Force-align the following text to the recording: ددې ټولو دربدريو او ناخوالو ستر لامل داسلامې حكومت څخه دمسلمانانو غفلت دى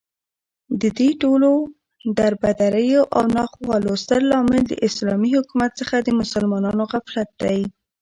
ددې 0.81 1.09
ټولو 1.21 1.49
دربدريو 2.17 3.01
او 3.15 3.23
ناخوالو 3.37 3.91
ستر 4.03 4.21
لامل 4.29 4.63
داسلامې 4.71 5.29
حكومت 5.37 5.71
څخه 5.79 5.95
دمسلمانانو 6.09 6.83
غفلت 6.91 7.29
دى 7.41 7.59